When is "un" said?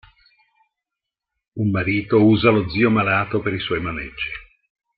1.53-1.69